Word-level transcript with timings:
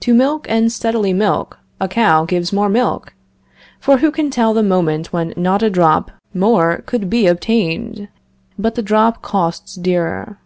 To 0.00 0.12
milk 0.12 0.44
and 0.50 0.70
steadily 0.70 1.14
milk, 1.14 1.58
a 1.80 1.88
cow 1.88 2.26
gives 2.26 2.52
more 2.52 2.68
milk; 2.68 3.14
for 3.80 3.96
who 3.96 4.10
can 4.10 4.28
tell 4.28 4.52
the 4.52 4.62
moment 4.62 5.14
when 5.14 5.32
not 5.34 5.62
a 5.62 5.70
drop 5.70 6.10
more 6.34 6.82
can 6.84 7.08
be 7.08 7.26
obtained? 7.26 8.08
But 8.58 8.74
the 8.74 8.82
drop 8.82 9.22
costs 9.22 9.74
dear. 9.76 10.38